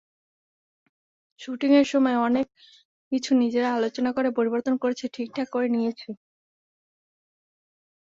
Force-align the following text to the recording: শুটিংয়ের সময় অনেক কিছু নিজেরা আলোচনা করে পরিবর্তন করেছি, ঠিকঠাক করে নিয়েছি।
শুটিংয়ের 1.39 1.87
সময় 1.91 2.17
অনেক 2.19 2.47
কিছু 3.11 3.31
নিজেরা 3.35 3.69
আলোচনা 3.73 4.09
করে 4.13 4.29
পরিবর্তন 4.37 4.73
করেছি, 4.77 5.05
ঠিকঠাক 5.15 5.47
করে 5.51 5.67
নিয়েছি। 5.69 6.09